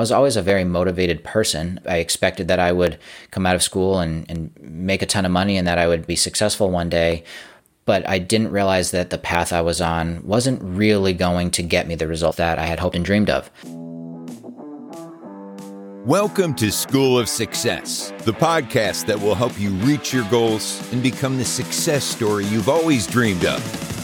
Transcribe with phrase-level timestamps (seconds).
[0.00, 1.78] I was always a very motivated person.
[1.84, 2.98] I expected that I would
[3.30, 6.06] come out of school and, and make a ton of money and that I would
[6.06, 7.22] be successful one day.
[7.84, 11.86] But I didn't realize that the path I was on wasn't really going to get
[11.86, 13.50] me the result that I had hoped and dreamed of.
[16.06, 21.02] Welcome to School of Success, the podcast that will help you reach your goals and
[21.02, 23.99] become the success story you've always dreamed of.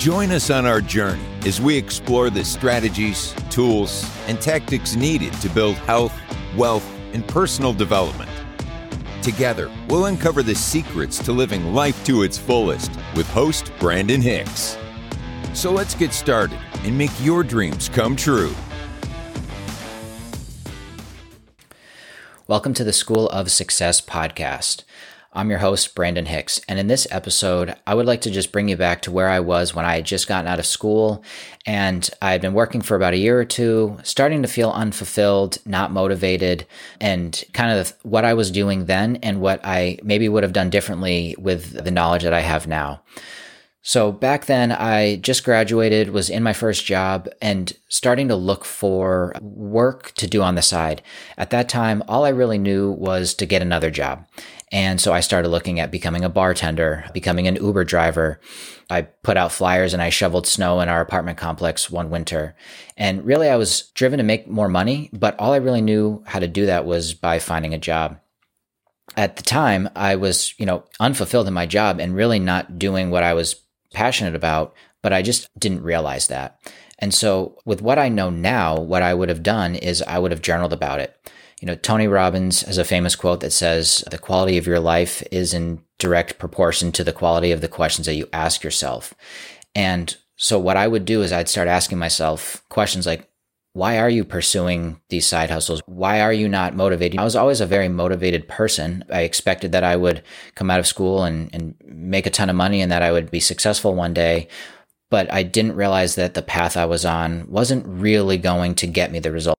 [0.00, 5.50] Join us on our journey as we explore the strategies, tools, and tactics needed to
[5.50, 6.18] build health,
[6.56, 8.30] wealth, and personal development.
[9.20, 14.78] Together, we'll uncover the secrets to living life to its fullest with host Brandon Hicks.
[15.52, 18.54] So let's get started and make your dreams come true.
[22.46, 24.82] Welcome to the School of Success podcast.
[25.32, 26.60] I'm your host, Brandon Hicks.
[26.66, 29.38] And in this episode, I would like to just bring you back to where I
[29.38, 31.22] was when I had just gotten out of school
[31.64, 35.58] and I had been working for about a year or two, starting to feel unfulfilled,
[35.64, 36.66] not motivated,
[37.00, 40.68] and kind of what I was doing then and what I maybe would have done
[40.68, 43.00] differently with the knowledge that I have now.
[43.82, 48.66] So back then, I just graduated, was in my first job, and starting to look
[48.66, 51.02] for work to do on the side.
[51.38, 54.26] At that time, all I really knew was to get another job.
[54.70, 58.38] And so I started looking at becoming a bartender, becoming an Uber driver.
[58.90, 62.54] I put out flyers and I shoveled snow in our apartment complex one winter.
[62.96, 66.38] And really, I was driven to make more money, but all I really knew how
[66.38, 68.20] to do that was by finding a job.
[69.16, 73.10] At the time, I was, you know, unfulfilled in my job and really not doing
[73.10, 73.56] what I was
[73.92, 76.58] passionate about, but I just didn't realize that.
[76.98, 80.30] And so, with what I know now, what I would have done is I would
[80.30, 81.16] have journaled about it.
[81.60, 85.22] You know, Tony Robbins has a famous quote that says, The quality of your life
[85.30, 89.14] is in direct proportion to the quality of the questions that you ask yourself.
[89.74, 93.29] And so, what I would do is I'd start asking myself questions like,
[93.72, 95.80] why are you pursuing these side hustles?
[95.86, 97.20] Why are you not motivated?
[97.20, 99.04] I was always a very motivated person.
[99.10, 100.22] I expected that I would
[100.56, 103.30] come out of school and, and make a ton of money and that I would
[103.30, 104.48] be successful one day.
[105.08, 109.12] But I didn't realize that the path I was on wasn't really going to get
[109.12, 109.56] me the result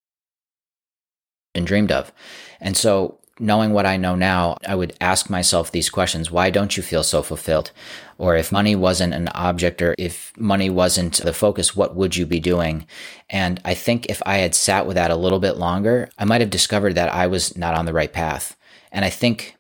[1.56, 2.12] and dreamed of.
[2.60, 6.78] And so, knowing what I know now, I would ask myself these questions Why don't
[6.78, 7.72] you feel so fulfilled?
[8.18, 12.25] Or if money wasn't an object or if money wasn't the focus, what would you
[12.25, 12.85] be doing?
[13.29, 16.41] And I think if I had sat with that a little bit longer, I might
[16.41, 18.56] have discovered that I was not on the right path.
[18.91, 19.58] And I think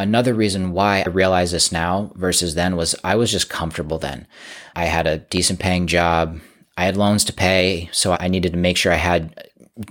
[0.00, 4.26] Another reason why I realize this now versus then was I was just comfortable then.
[4.74, 6.40] I had a decent paying job.
[6.74, 9.46] I had loans to pay, so I needed to make sure I had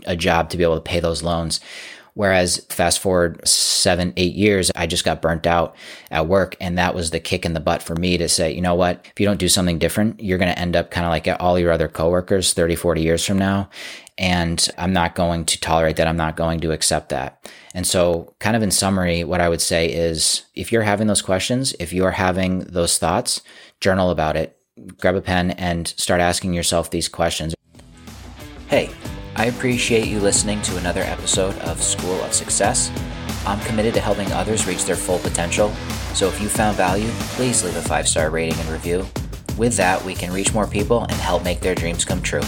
[0.06, 1.60] a job to be able to pay those loans.
[2.20, 5.74] Whereas fast forward seven, eight years, I just got burnt out
[6.12, 6.58] at work.
[6.60, 9.06] And that was the kick in the butt for me to say, you know what?
[9.06, 11.58] If you don't do something different, you're going to end up kind of like all
[11.58, 13.70] your other coworkers 30, 40 years from now.
[14.18, 16.08] And I'm not going to tolerate that.
[16.08, 17.50] I'm not going to accept that.
[17.74, 21.22] And so, kind of in summary, what I would say is if you're having those
[21.22, 23.40] questions, if you're having those thoughts,
[23.80, 24.58] journal about it,
[24.98, 27.56] grab a pen and start asking yourself these questions.
[28.68, 28.90] Hey,
[29.40, 32.92] I appreciate you listening to another episode of School of Success.
[33.48, 35.74] I'm committed to helping others reach their full potential,
[36.14, 37.08] so if you found value,
[37.38, 39.08] please leave a five star rating and review.
[39.58, 42.42] With that, we can reach more people and help make their dreams come true.